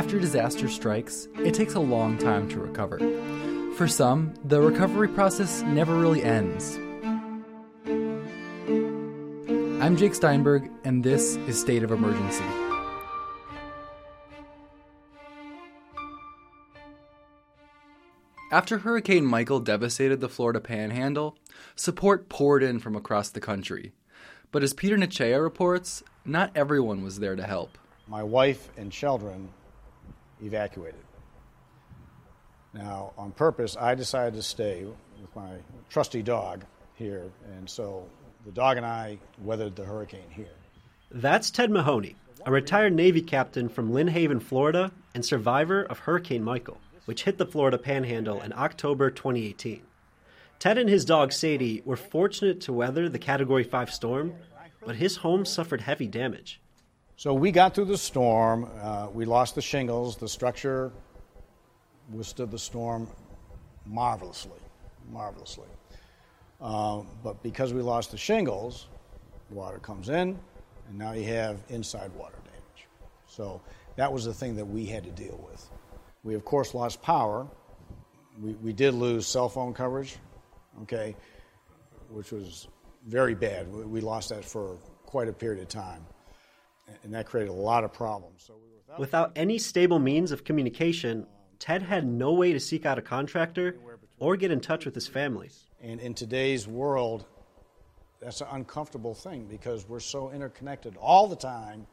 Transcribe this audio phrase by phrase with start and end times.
[0.00, 2.98] After disaster strikes, it takes a long time to recover.
[3.74, 6.78] For some, the recovery process never really ends.
[9.78, 12.42] I'm Jake Steinberg, and this is State of Emergency.
[18.50, 21.36] After Hurricane Michael devastated the Florida panhandle,
[21.76, 23.92] support poured in from across the country.
[24.50, 27.76] But as Peter Nichea reports, not everyone was there to help.
[28.08, 29.50] My wife and children
[30.42, 31.00] evacuated.
[32.72, 35.56] Now, on purpose, I decided to stay with my
[35.88, 37.24] trusty dog here,
[37.56, 38.08] and so
[38.44, 40.54] the dog and I weathered the hurricane here.
[41.10, 42.14] That's Ted Mahoney,
[42.46, 47.38] a retired Navy captain from Lynn Haven, Florida, and survivor of Hurricane Michael, which hit
[47.38, 49.82] the Florida panhandle in October 2018.
[50.60, 54.34] Ted and his dog Sadie were fortunate to weather the Category 5 storm,
[54.84, 56.60] but his home suffered heavy damage.
[57.20, 58.66] So we got through the storm.
[58.80, 60.16] Uh, we lost the shingles.
[60.16, 60.90] The structure
[62.10, 63.08] withstood the storm
[63.84, 64.58] marvelously,
[65.12, 65.68] marvelously.
[66.62, 68.86] Uh, but because we lost the shingles,
[69.50, 70.38] water comes in,
[70.88, 72.88] and now you have inside water damage.
[73.26, 73.60] So
[73.96, 75.68] that was the thing that we had to deal with.
[76.24, 77.46] We, of course, lost power.
[78.40, 80.16] We, we did lose cell phone coverage,
[80.84, 81.14] okay,
[82.08, 82.66] which was
[83.06, 83.70] very bad.
[83.70, 86.06] We, we lost that for quite a period of time,
[87.02, 88.44] and that created a lot of problems.
[88.46, 91.26] So without, without any stable means of communication,
[91.58, 93.76] Ted had no way to seek out a contractor
[94.18, 95.50] or get in touch with his family.
[95.82, 97.24] And in today's world,
[98.20, 101.86] that's an uncomfortable thing because we're so interconnected all the time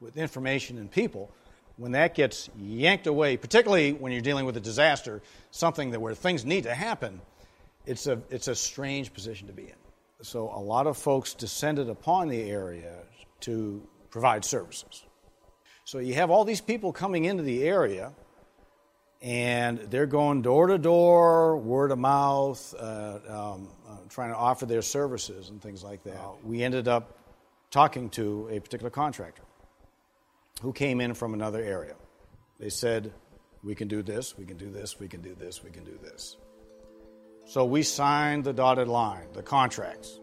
[0.00, 1.30] with information and people.
[1.76, 6.14] When that gets yanked away, particularly when you're dealing with a disaster, something that where
[6.14, 7.20] things need to happen,
[7.84, 9.76] it's a, it's a strange position to be in.
[10.22, 12.94] So a lot of folks descended upon the area
[13.40, 13.86] to
[14.16, 15.04] provide services.
[15.84, 18.14] So you have all these people coming into the area
[19.20, 24.64] and they're going door to door, word of mouth, uh, um, uh, trying to offer
[24.64, 26.18] their services and things like that.
[26.42, 27.18] We ended up
[27.70, 29.42] talking to a particular contractor
[30.62, 31.96] who came in from another area.
[32.58, 33.12] They said,
[33.62, 35.98] We can do this, we can do this, we can do this, we can do
[36.02, 36.38] this.
[37.44, 40.20] So we signed the dotted line, the contracts.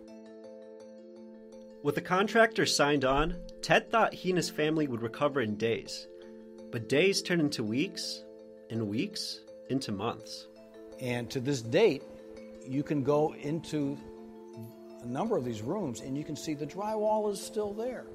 [1.83, 6.07] With the contractor signed on, Ted thought he and his family would recover in days.
[6.71, 8.23] But days turned into weeks,
[8.69, 10.47] and weeks into months.
[11.01, 12.03] And to this date,
[12.65, 13.97] you can go into
[15.01, 18.05] a number of these rooms and you can see the drywall is still there.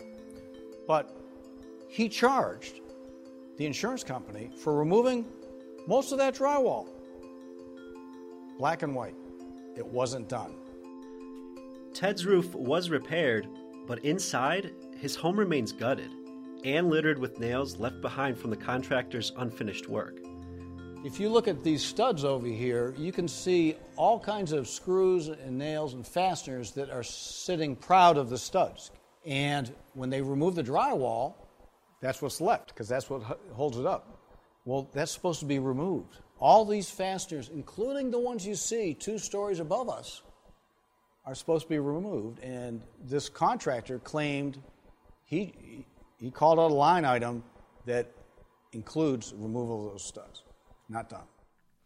[0.86, 1.14] But
[1.88, 2.80] he charged
[3.58, 5.26] the insurance company for removing
[5.86, 6.88] most of that drywall.
[8.58, 9.14] Black and white.
[9.76, 10.54] It wasn't done.
[11.98, 13.48] Ted's roof was repaired,
[13.88, 16.12] but inside, his home remains gutted
[16.62, 20.16] and littered with nails left behind from the contractor's unfinished work.
[21.04, 25.26] If you look at these studs over here, you can see all kinds of screws
[25.26, 28.92] and nails and fasteners that are sitting proud of the studs.
[29.26, 31.34] And when they remove the drywall,
[32.00, 34.20] that's what's left because that's what holds it up.
[34.64, 36.16] Well, that's supposed to be removed.
[36.38, 40.22] All these fasteners, including the ones you see two stories above us,
[41.28, 42.42] are supposed to be removed.
[42.42, 44.58] And this contractor claimed
[45.26, 45.84] he,
[46.18, 47.44] he called out a line item
[47.84, 48.10] that
[48.72, 50.42] includes removal of those studs.
[50.88, 51.26] Not done.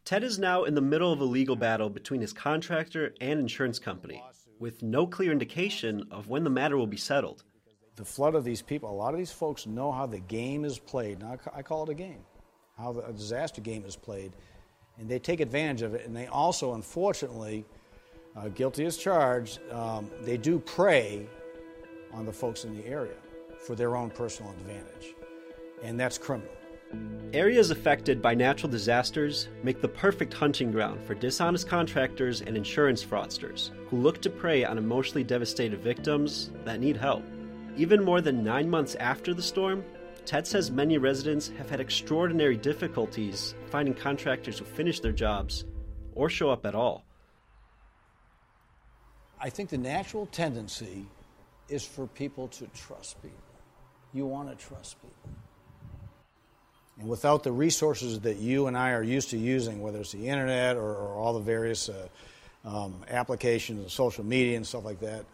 [0.05, 3.81] Ted is now in the middle of a legal battle between his contractor and insurance
[3.81, 4.23] company,
[4.61, 7.43] with no clear indication of when the matter will be settled.
[7.97, 10.79] The flood of these people, a lot of these folks know how the game is
[10.79, 11.19] played.
[11.21, 12.21] Now, I call it a game,
[12.79, 14.33] how the disaster game is played,
[14.99, 16.07] and they take advantage of it.
[16.07, 17.65] And they also, unfortunately,
[18.37, 21.27] uh, guilty as charged, um, they do prey
[22.13, 23.17] on the folks in the area
[23.59, 25.15] for their own personal advantage.
[25.83, 26.53] And that's criminal.
[27.33, 33.03] Areas affected by natural disasters make the perfect hunting ground for dishonest contractors and insurance
[33.03, 37.25] fraudsters who look to prey on emotionally devastated victims that need help.
[37.77, 39.83] Even more than nine months after the storm,
[40.27, 45.65] Ted says many residents have had extraordinary difficulties finding contractors who finish their jobs
[46.15, 47.07] or show up at all.
[49.43, 51.05] I think the natural tendency
[51.69, 53.37] is for people to trust people.
[54.15, 55.31] You want to trust people.
[57.01, 60.29] And without the resources that you and I are used to using, whether it's the
[60.29, 62.09] internet or, or all the various uh,
[62.65, 65.25] um, applications, social media, and stuff like that,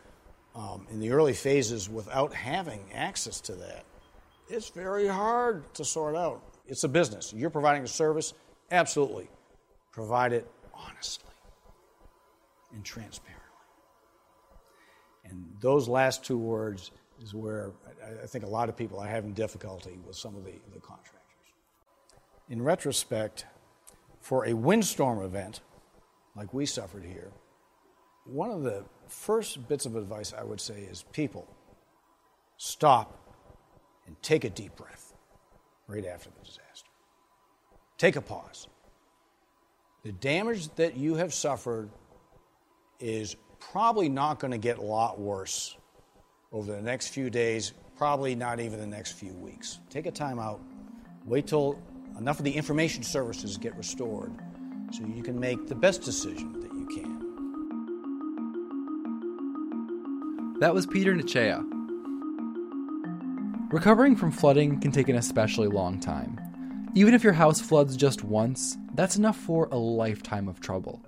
[0.55, 3.85] um, in the early phases, without having access to that,
[4.49, 6.41] it's very hard to sort out.
[6.67, 7.35] It's a business.
[7.37, 8.33] You're providing a service,
[8.71, 9.29] absolutely.
[9.93, 11.35] Provide it honestly
[12.73, 13.38] and transparently.
[15.31, 16.91] And those last two words
[17.23, 17.73] is where
[18.23, 21.35] I, think a lot of people are having difficulty with some of the, the contracts.
[22.49, 23.45] in retrospect,
[24.21, 25.61] for a windstorm event
[26.37, 27.31] like we suffered here,
[28.25, 31.47] one of the first bits of advice I would say is people,
[32.57, 33.19] stop
[34.07, 35.15] and take a deep breath
[35.87, 36.91] right after the disaster.
[37.97, 38.69] Take a pause.
[40.05, 41.91] The damage that you have suffered
[43.01, 45.77] is probably not going to get a lot worse
[46.53, 49.81] over the next few days, probably not even the next few weeks.
[49.91, 50.61] Take a time out,
[51.25, 51.79] wait till
[52.19, 54.33] enough of the information services get restored
[54.93, 57.19] so you can make the best decision that you can.
[60.61, 61.63] That was Peter Nichea.
[63.71, 66.41] Recovering from flooding can take an especially long time.
[66.95, 71.05] Even if your house floods just once, that's enough for a lifetime of trouble.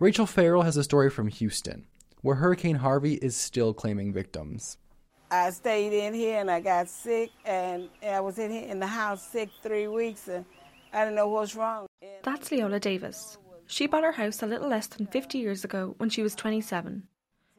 [0.00, 1.84] Rachel Farrell has a story from Houston,
[2.22, 4.78] where Hurricane Harvey is still claiming victims.
[5.30, 8.86] I stayed in here and I got sick, and I was in here in the
[8.86, 10.46] house sick three weeks, and
[10.94, 11.86] I didn't know what's wrong.
[12.22, 13.36] That's Leola Davis.
[13.66, 17.02] She bought her house a little less than 50 years ago when she was 27.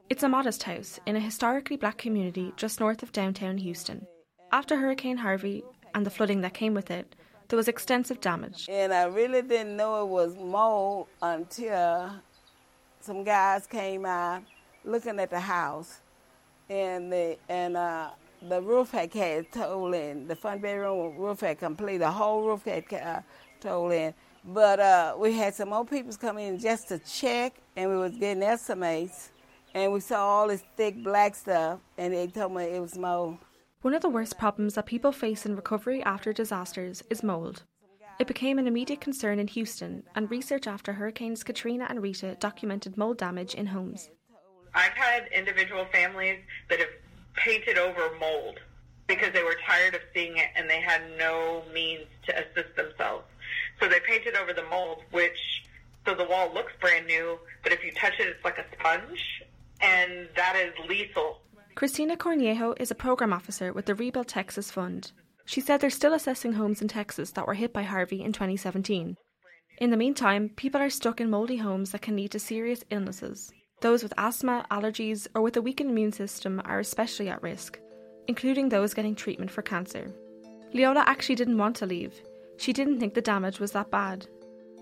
[0.09, 4.07] It's a modest house in a historically black community just north of downtown Houston.
[4.51, 5.63] After Hurricane Harvey
[5.93, 7.15] and the flooding that came with it,
[7.49, 8.65] there was extensive damage.
[8.67, 12.09] And I really didn't know it was mold until
[13.03, 14.43] some guys came out
[14.83, 15.99] looking at the house,
[16.69, 18.09] and the and uh,
[18.47, 20.27] the roof had had told in.
[20.27, 21.97] The front bedroom roof had complete.
[21.97, 23.21] The whole roof had uh,
[23.59, 24.13] told in.
[24.43, 28.13] But uh, we had some more people come in just to check, and we was
[28.17, 29.31] getting estimates
[29.73, 33.37] and we saw all this thick black stuff, and they told me it was mold.
[33.81, 37.63] One of the worst problems that people face in recovery after disasters is mold.
[38.19, 42.97] It became an immediate concern in Houston, and research after Hurricanes Katrina and Rita documented
[42.97, 44.09] mold damage in homes.
[44.73, 46.89] I've had individual families that have
[47.33, 48.59] painted over mold
[49.07, 53.25] because they were tired of seeing it and they had no means to assist themselves.
[53.79, 55.63] So they painted over the mold, which
[56.05, 59.43] so the wall looks brand new, but if you touch it, it's like a sponge
[59.81, 61.41] and that is lethal.
[61.75, 65.11] Christina Cornejo is a program officer with the Rebuild Texas Fund.
[65.45, 69.17] She said they're still assessing homes in Texas that were hit by Harvey in 2017.
[69.79, 73.51] In the meantime, people are stuck in mouldy homes that can lead to serious illnesses.
[73.81, 77.79] Those with asthma, allergies, or with a weakened immune system are especially at risk,
[78.27, 80.13] including those getting treatment for cancer.
[80.73, 82.13] Leola actually didn't want to leave.
[82.57, 84.27] She didn't think the damage was that bad.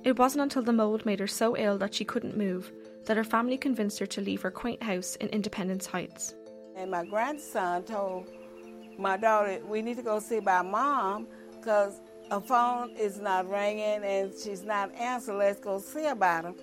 [0.03, 2.71] It wasn't until the mold made her so ill that she couldn't move
[3.05, 6.35] that her family convinced her to leave her quaint house in Independence Heights.
[6.75, 8.27] And my grandson told
[8.99, 12.01] my daughter, We need to go see my mom because
[12.31, 15.39] her phone is not ringing and she's not answering.
[15.39, 16.53] Let's go see about her.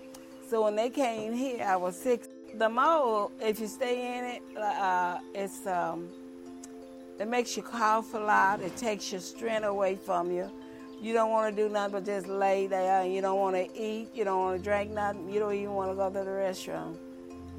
[0.49, 2.29] So when they came here, I was six.
[2.55, 6.09] The mold, if you stay in it, uh, it's um,
[7.19, 8.61] it makes you cough a lot.
[8.61, 10.51] It takes your strength away from you.
[11.01, 13.05] You don't want to do nothing but just lay there.
[13.05, 14.09] You don't want to eat.
[14.15, 15.29] You don't want to drink nothing.
[15.29, 16.97] You don't even want to go to the restroom.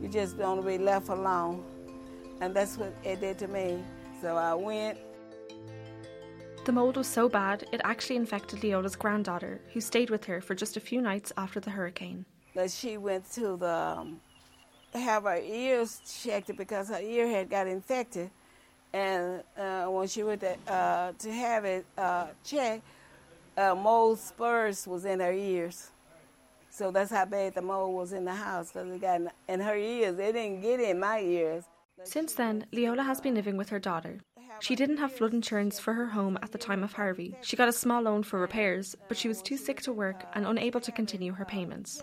[0.01, 1.63] You just want to be left alone.
[2.41, 3.83] And that's what it did to me.
[4.21, 4.97] So I went.
[6.65, 10.53] The mold was so bad, it actually infected Leola's granddaughter, who stayed with her for
[10.53, 12.25] just a few nights after the hurricane.
[12.55, 14.19] That she went to the um,
[14.93, 18.29] have her ears checked because her ear had got infected,
[18.91, 22.83] and uh, when she went to, uh, to have it uh, checked,
[23.55, 25.91] uh, mold spurs was in her ears.
[26.69, 29.75] So that's how bad the mold was in the house because it got in her
[29.75, 30.19] ears.
[30.19, 31.63] It didn't get in my ears.
[32.03, 34.19] Since then, Leola has been living with her daughter.
[34.59, 37.35] She didn't have flood insurance for her home at the time of Harvey.
[37.41, 40.45] She got a small loan for repairs, but she was too sick to work and
[40.45, 42.01] unable to continue her payments.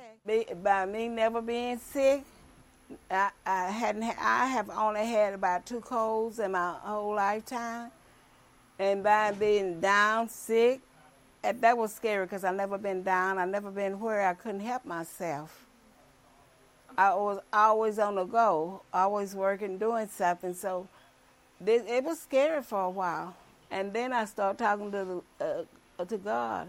[0.62, 2.22] By me never being sick,
[3.10, 4.04] I, I hadn't.
[4.04, 7.90] I have only had about two colds in my whole lifetime,
[8.78, 10.80] and by being down sick,
[11.42, 13.38] that was scary because I've never been down.
[13.38, 15.63] I've never been where I couldn't help myself.
[16.96, 20.54] I was always on the go, always working, doing something.
[20.54, 20.88] So
[21.60, 23.36] this, it was scary for a while.
[23.70, 25.66] And then I started talking to the,
[25.98, 26.68] uh, to God,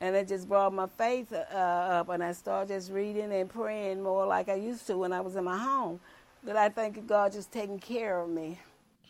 [0.00, 2.08] and it just brought my faith uh, up.
[2.08, 5.36] And I started just reading and praying more like I used to when I was
[5.36, 6.00] in my home.
[6.44, 8.58] That I thank God just taking care of me.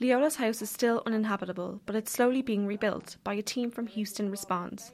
[0.00, 4.30] Leola's house is still uninhabitable, but it's slowly being rebuilt by a team from Houston
[4.30, 4.92] Response.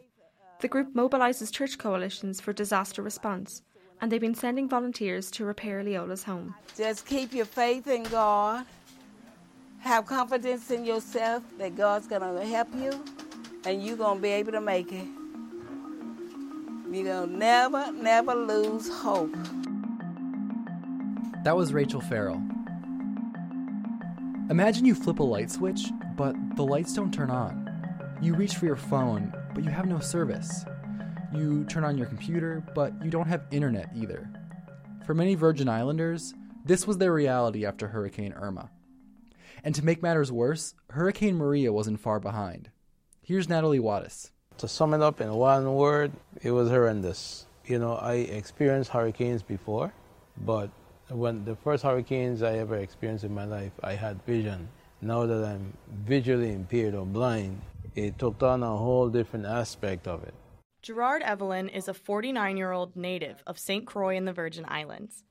[0.60, 3.62] The group mobilises church coalitions for disaster response,
[4.00, 6.55] and they've been sending volunteers to repair Leola's home.
[6.76, 8.67] Just keep your faith in God.
[9.81, 12.93] Have confidence in yourself that God's going to help you,
[13.65, 15.07] and you're going to be able to make it.
[16.91, 19.35] You're going to never, never lose hope.
[21.45, 22.43] That was Rachel Farrell.
[24.50, 25.87] Imagine you flip a light switch,
[26.17, 27.69] but the lights don't turn on.
[28.21, 30.65] You reach for your phone, but you have no service.
[31.35, 34.28] You turn on your computer, but you don't have internet either.
[35.04, 38.71] For many Virgin Islanders, this was their reality after Hurricane Irma.
[39.64, 42.71] And to make matters worse, Hurricane Maria wasn't far behind.
[43.23, 44.30] Here's Natalie Wattis.
[44.59, 47.47] To sum it up in one word, it was horrendous.
[47.66, 49.92] You know, I experienced hurricanes before,
[50.38, 50.71] but
[51.09, 54.68] when the first hurricanes I ever experienced in my life, I had vision.
[55.02, 57.61] Now that I'm visually impaired or blind,
[57.95, 60.35] it took on a whole different aspect of it.
[60.87, 63.85] Gerard Evelyn is a 49 year old native of St.
[63.85, 65.25] Croix in the Virgin Islands.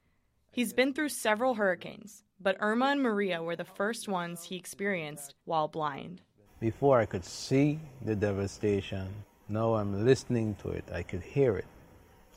[0.51, 5.33] He's been through several hurricanes, but Irma and Maria were the first ones he experienced
[5.45, 6.19] while blind.
[6.59, 9.07] Before I could see the devastation,
[9.47, 11.67] now I'm listening to it, I could hear it.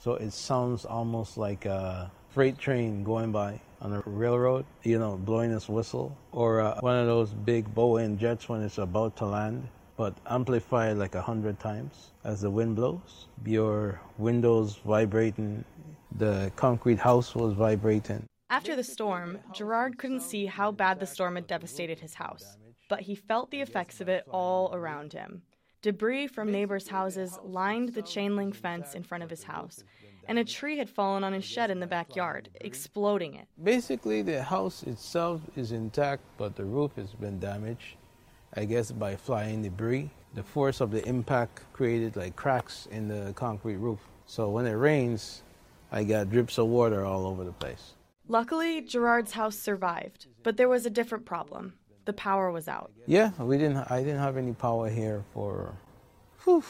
[0.01, 5.17] So it sounds almost like a freight train going by on a railroad, you know,
[5.17, 9.27] blowing its whistle, or uh, one of those big Boeing jets when it's about to
[9.27, 9.67] land,
[9.99, 13.27] but amplified like a hundred times as the wind blows.
[13.45, 15.65] Your windows vibrating,
[16.17, 18.25] the concrete house was vibrating.
[18.49, 22.57] After the storm, Gerard couldn't see how bad the storm had devastated his house,
[22.89, 25.43] but he felt the effects of it all around him.
[25.83, 29.85] Debris from neighbors' houses lined the chain link fence in front of his house,
[30.29, 33.49] and a tree had fallen on his shed in the backyard, exploding it.
[33.63, 37.97] Basically, the house itself is intact, but the roof has been damaged,
[38.55, 40.11] I guess, by flying debris.
[40.35, 44.01] The force of the impact created like cracks in the concrete roof.
[44.27, 45.43] So when it rains,
[45.91, 47.95] I got drips of water all over the place.
[48.29, 51.73] Luckily, Gerard's house survived, but there was a different problem.
[52.05, 52.91] The power was out.
[53.07, 53.91] Yeah, we didn't.
[53.91, 55.75] I didn't have any power here for,
[56.45, 56.63] whew,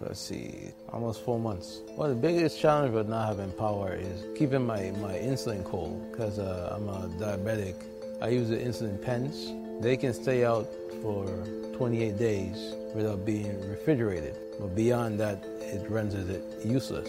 [0.00, 1.80] let's see, almost four months.
[1.96, 6.38] Well, the biggest challenge with not having power is keeping my, my insulin cold because
[6.38, 7.82] uh, I'm a diabetic.
[8.22, 9.52] I use the insulin pens.
[9.80, 10.68] They can stay out
[11.00, 11.26] for
[11.72, 14.36] 28 days without being refrigerated.
[14.58, 17.08] But beyond that, it renders it useless.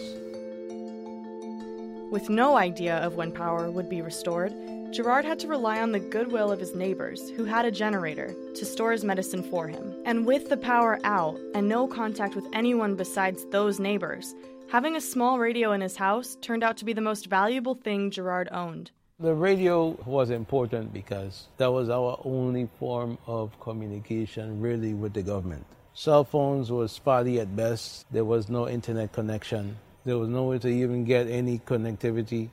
[2.10, 4.54] With no idea of when power would be restored,
[4.90, 8.64] Gerard had to rely on the goodwill of his neighbors, who had a generator, to
[8.64, 9.94] store his medicine for him.
[10.06, 14.34] And with the power out and no contact with anyone besides those neighbors,
[14.70, 18.10] having a small radio in his house turned out to be the most valuable thing
[18.10, 18.90] Gerard owned.
[19.22, 25.22] The radio was important because that was our only form of communication really with the
[25.22, 25.64] government.
[25.94, 28.04] Cell phones were spotty at best.
[28.10, 29.78] There was no internet connection.
[30.04, 32.48] There was no way to even get any connectivity.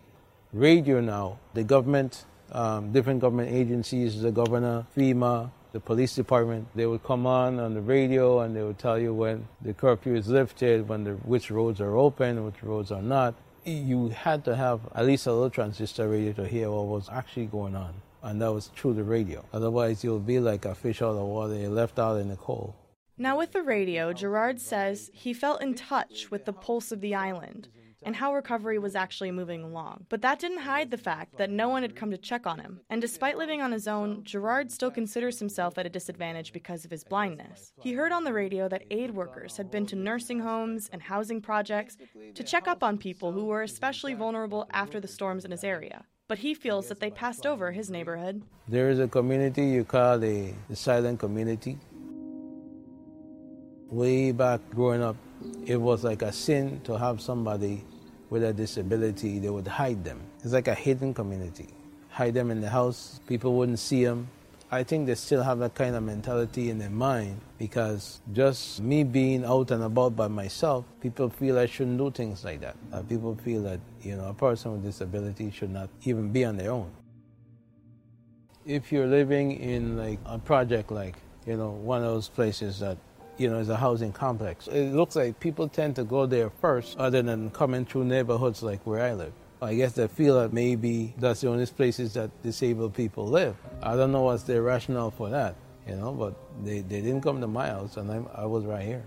[0.53, 6.85] Radio now, the government, um, different government agencies, the governor, FEMA, the police department, they
[6.85, 10.27] would come on on the radio and they would tell you when the curfew is
[10.27, 13.33] lifted, when the, which roads are open, which roads are not.
[13.65, 17.47] You had to have at least a little transistor radio to hear what was actually
[17.47, 17.93] going on.
[18.21, 19.45] And that was through the radio.
[19.53, 22.73] Otherwise, you'll be like a fish out of water, you're left out in the cold.
[23.17, 27.15] Now, with the radio, Gerard says he felt in touch with the pulse of the
[27.15, 27.67] island
[28.03, 30.05] and how recovery was actually moving along.
[30.09, 32.81] But that didn't hide the fact that no one had come to check on him.
[32.89, 36.91] And despite living on his own, Gerard still considers himself at a disadvantage because of
[36.91, 37.73] his blindness.
[37.81, 41.41] He heard on the radio that aid workers had been to nursing homes and housing
[41.41, 41.97] projects
[42.35, 46.05] to check up on people who were especially vulnerable after the storms in his area.
[46.27, 48.43] But he feels that they passed over his neighborhood.
[48.67, 51.79] There is a community you call the, silent community
[53.89, 55.15] way back growing up,
[55.65, 57.83] it was like a sin to have somebody
[58.29, 59.39] with a disability.
[59.39, 60.21] They would hide them.
[60.43, 61.69] It's like a hidden community.
[62.09, 63.19] Hide them in the house.
[63.27, 64.27] People wouldn't see them.
[64.71, 69.03] I think they still have that kind of mentality in their mind because just me
[69.03, 72.75] being out and about by myself, people feel I shouldn't do things like that.
[72.93, 76.55] Uh, people feel that you know a person with disability should not even be on
[76.55, 76.91] their own.
[78.63, 81.15] If you're living in like a project like
[81.47, 82.99] you know one of those places that
[83.39, 84.67] you know, is a housing complex.
[84.67, 88.85] It looks like people tend to go there first other than coming through neighborhoods like
[88.85, 89.33] where I live.
[89.61, 93.55] I guess they feel that maybe that's the only places that disabled people live.
[93.81, 95.55] I don't know what's their rationale for that,
[95.87, 98.85] you know, but they, they didn't come to my house and I, I was right
[98.85, 99.03] here.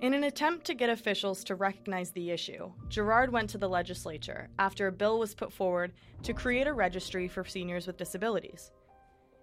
[0.00, 4.48] In an attempt to get officials to recognize the issue, Gerard went to the legislature
[4.58, 8.70] after a bill was put forward to create a registry for seniors with disabilities.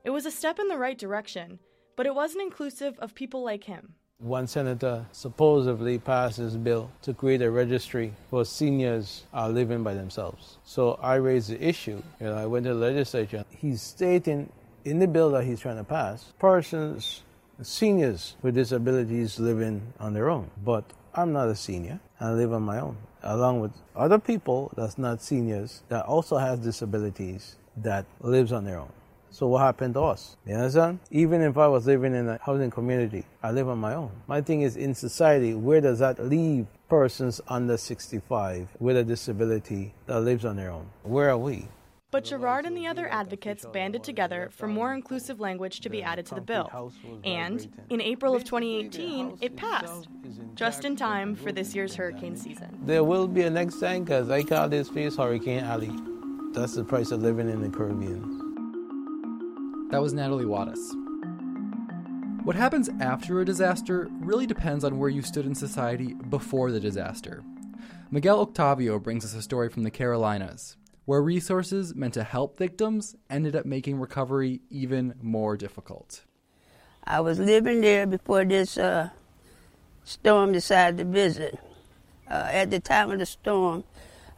[0.05, 1.59] It was a step in the right direction,
[1.95, 3.95] but it wasn't inclusive of people like him.
[4.19, 9.93] One senator supposedly passed this bill to create a registry for seniors are living by
[9.93, 10.57] themselves.
[10.63, 12.01] So I raised the issue.
[12.21, 13.43] Know, I went to the legislature.
[13.49, 14.49] He's stating
[14.85, 17.23] in the bill that he's trying to pass, persons,
[17.61, 20.49] seniors with disabilities living on their own.
[20.63, 21.99] But I'm not a senior.
[22.19, 26.59] I live on my own, along with other people that's not seniors that also has
[26.59, 28.91] disabilities that lives on their own.
[29.29, 30.37] So what happened to us?
[30.45, 30.99] You understand?
[31.11, 34.11] Even if I was living in a housing community, I live on my own.
[34.27, 39.93] My thing is in society, where does that leave persons under 65 with a disability
[40.05, 40.87] that lives on their own?
[41.03, 41.67] Where are we?
[42.11, 46.25] But Gerard and the other advocates banded together for more inclusive language to be added
[46.27, 46.93] to the bill.
[47.25, 50.07] And in April of 2018, it passed,
[50.53, 52.79] just in time for this year's hurricane season.
[52.83, 55.91] There will be a next time because I call this place Hurricane Alley.
[56.53, 58.44] That's the price of living in the Caribbean.
[59.91, 60.81] That was Natalie Wattis.
[62.43, 66.79] What happens after a disaster really depends on where you stood in society before the
[66.79, 67.43] disaster.
[68.09, 70.75] Miguel Octavio brings us a story from the Carolinas,
[71.05, 76.23] where resources meant to help victims ended up making recovery even more difficult.
[77.03, 79.09] I was living there before this uh,
[80.03, 81.59] storm decided to visit.
[82.29, 83.83] Uh, at the time of the storm,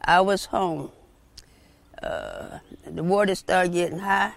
[0.04, 0.92] I was home.
[2.02, 4.34] Uh, the water started getting high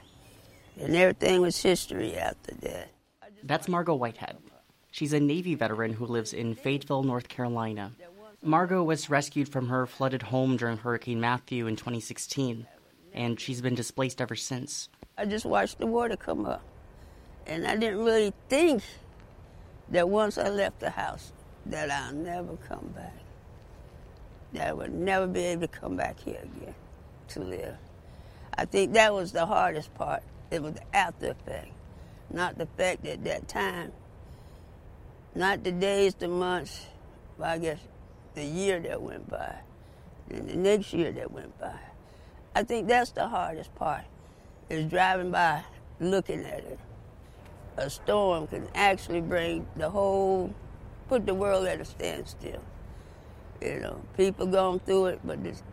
[0.79, 2.89] and everything was history after that.
[3.43, 4.37] That's Margot Whitehead.
[4.91, 7.93] She's a Navy veteran who lives in Fayetteville, North Carolina.
[8.43, 12.67] Margot was rescued from her flooded home during Hurricane Matthew in 2016,
[13.13, 14.89] and she's been displaced ever since.
[15.17, 16.63] I just watched the water come up,
[17.45, 18.83] and I didn't really think
[19.89, 21.31] that once I left the house
[21.67, 23.13] that I'll never come back.
[24.53, 26.75] That I would never be able to come back here again
[27.29, 27.75] to live.
[28.57, 31.71] I think that was the hardest part it was the after effect,
[32.29, 33.93] not the fact at that time,
[35.33, 36.87] not the days, the months,
[37.37, 37.79] but I guess
[38.35, 39.55] the year that went by,
[40.29, 41.79] and the next year that went by.
[42.53, 44.03] I think that's the hardest part,
[44.69, 45.63] is driving by,
[46.01, 46.79] looking at it.
[47.77, 50.53] A storm can actually bring the whole,
[51.07, 52.61] put the world at a standstill.
[53.61, 55.63] You know, people going through it, but it's,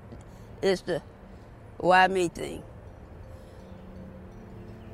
[0.63, 1.03] it's the
[1.79, 2.63] why me thing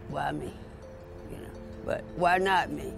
[0.09, 0.53] why me?
[1.31, 1.51] You know,
[1.85, 2.93] but why not me?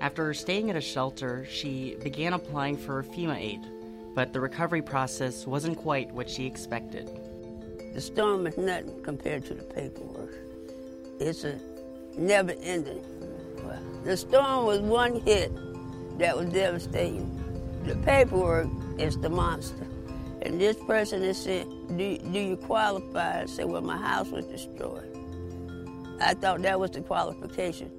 [0.00, 3.60] After staying at a shelter, she began applying for FEMA aid,
[4.14, 7.08] but the recovery process wasn't quite what she expected.
[7.94, 10.34] The storm is nothing compared to the paperwork.
[11.20, 11.58] It's a
[12.16, 13.04] never ending.
[14.04, 15.52] The storm was one hit
[16.18, 17.38] that was devastating.
[17.84, 19.86] The paperwork is the monster.
[20.44, 23.42] And this person is saying, do, do you qualify?
[23.42, 25.16] I said, well, my house was destroyed.
[26.20, 27.90] I thought that was the qualification.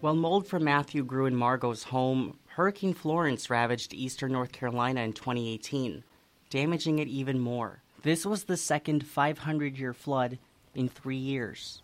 [0.00, 5.14] While mold from Matthew grew in Margot's home, Hurricane Florence ravaged eastern North Carolina in
[5.14, 6.04] 2018,
[6.50, 7.80] damaging it even more.
[8.02, 10.38] This was the second 500 year flood
[10.74, 11.80] in three years.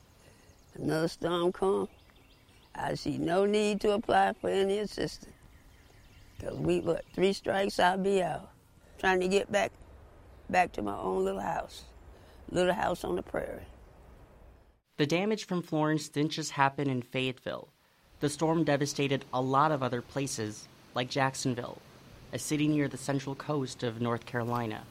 [0.74, 1.88] Another storm come.
[2.74, 5.32] I see no need to apply for any assistance.
[6.40, 8.50] Because we, what, three strikes, I'll be out.
[8.98, 9.72] Trying to get back,
[10.48, 11.84] back to my own little house.
[12.50, 13.66] Little house on the prairie.
[14.96, 17.68] The damage from Florence didn't just happen in Fayetteville.
[18.20, 21.78] The storm devastated a lot of other places, like Jacksonville,
[22.32, 24.82] a city near the central coast of North Carolina.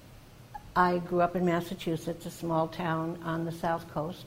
[0.75, 4.25] I grew up in Massachusetts, a small town on the south coast,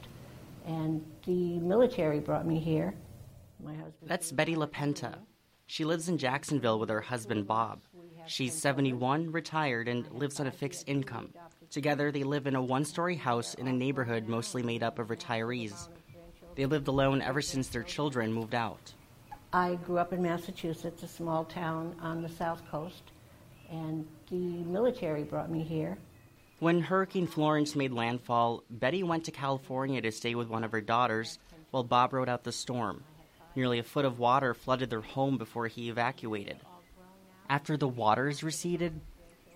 [0.66, 2.94] and the military brought me here.
[3.62, 4.08] My husband.
[4.08, 5.16] That's Betty LaPenta,
[5.72, 7.80] she lives in Jacksonville with her husband Bob.
[8.26, 11.32] She's 71, retired, and lives on a fixed income.
[11.70, 15.08] Together, they live in a one story house in a neighborhood mostly made up of
[15.08, 15.88] retirees.
[16.56, 18.92] They lived alone ever since their children moved out.
[19.54, 23.04] I grew up in Massachusetts, a small town on the south coast,
[23.70, 25.96] and the military brought me here.
[26.58, 30.82] When Hurricane Florence made landfall, Betty went to California to stay with one of her
[30.82, 31.38] daughters
[31.70, 33.04] while Bob rode out the storm.
[33.54, 36.56] Nearly a foot of water flooded their home before he evacuated.
[37.48, 39.00] After the waters receded,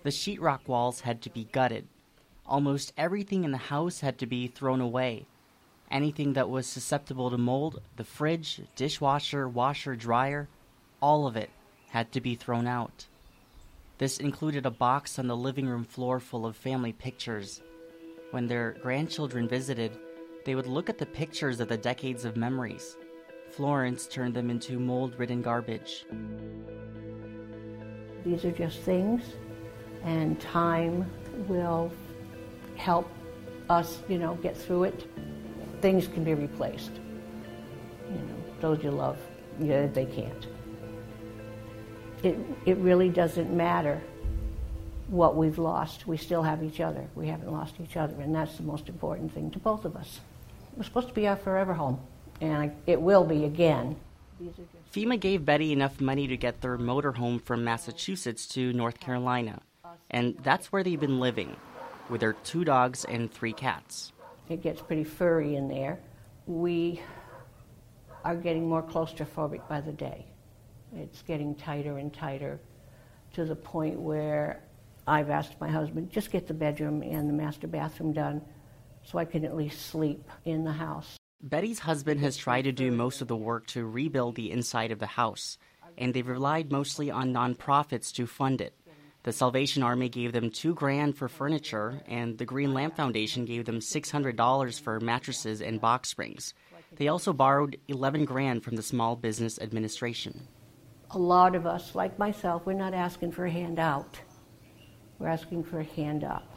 [0.03, 1.87] the sheetrock walls had to be gutted.
[2.45, 5.25] Almost everything in the house had to be thrown away.
[5.89, 10.47] Anything that was susceptible to mold, the fridge, dishwasher, washer, dryer,
[11.01, 11.49] all of it
[11.89, 13.07] had to be thrown out.
[13.97, 17.61] This included a box on the living room floor full of family pictures.
[18.29, 19.97] When their grandchildren visited,
[20.45, 22.95] they would look at the pictures of the decades of memories
[23.51, 26.05] Florence turned them into mold ridden garbage.
[28.23, 29.23] These are just things,
[30.03, 31.09] and time
[31.47, 31.91] will
[32.75, 33.09] help
[33.69, 35.07] us, you know, get through it.
[35.81, 36.91] Things can be replaced.
[38.09, 39.17] You know, those you love,
[39.59, 40.47] yeah, they can't.
[42.23, 44.01] It, it really doesn't matter
[45.07, 46.07] what we've lost.
[46.07, 47.07] We still have each other.
[47.15, 50.19] We haven't lost each other, and that's the most important thing to both of us.
[50.75, 51.99] We're supposed to be our forever home
[52.41, 53.95] and it will be again.
[54.93, 59.61] FEMA gave Betty enough money to get their motorhome from Massachusetts to North Carolina,
[60.11, 61.55] and that's where they've been living.
[62.09, 64.13] with their two dogs and three cats.
[64.49, 65.99] It gets pretty furry in there.
[66.45, 67.01] We
[68.23, 70.25] are getting more claustrophobic by the day.
[70.95, 72.59] It's getting tighter and tighter
[73.33, 74.63] to the point where
[75.05, 78.41] I've asked my husband, just get the bedroom and the master bathroom done
[79.03, 81.16] so I can at least sleep in the house.
[81.41, 84.99] Betty's husband has tried to do most of the work to rebuild the inside of
[84.99, 85.57] the house,
[85.97, 88.73] and they've relied mostly on nonprofits to fund it.
[89.21, 93.65] The Salvation Army gave them two grand for furniture, and the Green Lamp Foundation gave
[93.65, 96.53] them $600 for mattresses and box springs.
[96.95, 100.47] They also borrowed 11 grand from the Small Business Administration.
[101.11, 104.19] A lot of us, like myself, we're not asking for a handout.
[105.19, 106.55] We're asking for a hand up.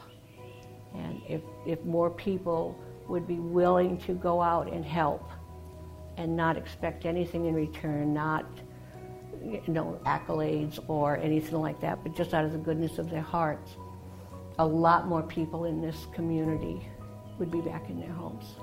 [0.95, 2.79] And if, if more people
[3.11, 5.29] would be willing to go out and help
[6.17, 8.47] and not expect anything in return, not
[9.43, 13.23] you know, accolades or anything like that, but just out of the goodness of their
[13.23, 13.77] hearts,
[14.59, 16.87] a lot more people in this community
[17.39, 18.57] would be back in their homes.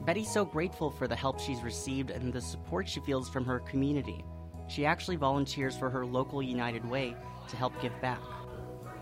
[0.00, 3.60] Betty's so grateful for the help she's received and the support she feels from her
[3.60, 4.24] community.
[4.68, 7.14] She actually volunteers for her local United Way
[7.48, 8.20] to help give back.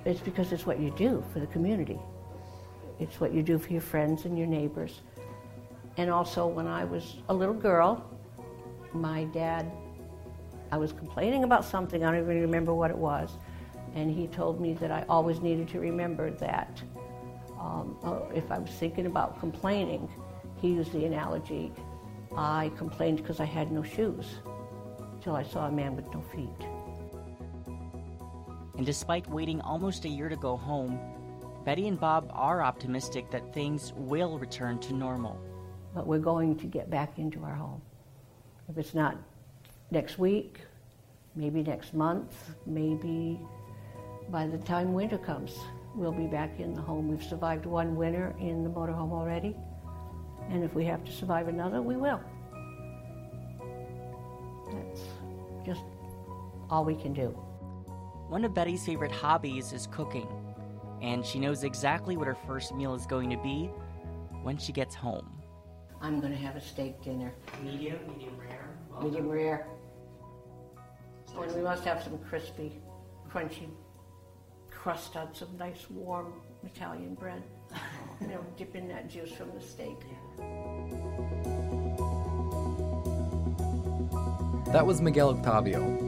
[0.04, 2.00] It's because it's what you do for the community.
[3.00, 5.00] It's what you do for your friends and your neighbors.
[5.96, 8.04] And also, when I was a little girl,
[8.92, 9.70] my dad,
[10.70, 13.30] I was complaining about something, I don't even remember what it was,
[13.94, 16.82] and he told me that I always needed to remember that
[17.58, 20.08] um, uh, if I was thinking about complaining,
[20.61, 21.72] he used the analogy
[22.37, 24.26] I complained because I had no shoes
[25.20, 26.68] till I saw a man with no feet.
[28.76, 31.00] And despite waiting almost a year to go home,
[31.68, 35.38] Betty and Bob are optimistic that things will return to normal.
[35.94, 37.83] But we're going to get back into our home.
[38.70, 39.18] If it's not
[39.90, 40.61] next week,
[41.37, 42.33] maybe next month,
[42.64, 43.38] maybe
[44.31, 45.59] by the time winter comes,
[45.94, 47.07] we'll be back in the home.
[47.07, 49.54] We've survived one winter in the motorhome already,
[50.48, 52.22] and if we have to survive another, we will.
[54.72, 55.02] That's
[55.66, 55.83] just
[56.70, 57.26] all we can do.
[58.31, 60.28] One of Betty's favorite hobbies is cooking,
[61.02, 63.70] and she knows exactly what her first meal is going to be
[64.42, 65.42] when she gets home.
[66.00, 67.32] I'm going to have a steak dinner.
[67.62, 68.78] Medium, medium rare.
[69.02, 69.66] Medium rare.
[71.40, 72.80] And we must have some crispy,
[73.30, 73.68] crunchy
[74.70, 76.32] crust on some nice warm
[76.64, 77.42] Italian bread.
[78.20, 79.98] you know, dip in that juice from the steak.
[84.72, 86.07] That was Miguel Octavio.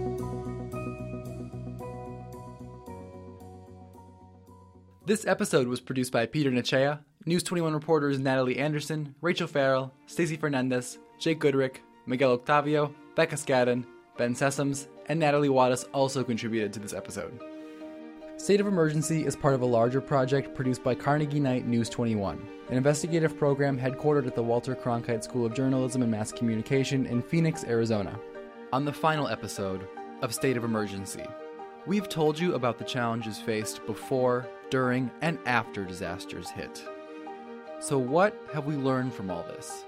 [5.10, 10.36] This episode was produced by Peter Nachea, News 21 reporters Natalie Anderson, Rachel Farrell, Stacey
[10.36, 13.84] Fernandez, Jake Goodrick, Miguel Octavio, Becca Scadden,
[14.16, 17.40] Ben Sessoms, and Natalie Wattis also contributed to this episode.
[18.36, 22.48] State of Emergency is part of a larger project produced by Carnegie Knight News 21,
[22.68, 27.20] an investigative program headquartered at the Walter Cronkite School of Journalism and Mass Communication in
[27.20, 28.16] Phoenix, Arizona.
[28.72, 29.88] On the final episode
[30.22, 31.24] of State of Emergency,
[31.86, 36.84] we've told you about the challenges faced before, during, and after disasters hit.
[37.80, 39.84] So, what have we learned from all this?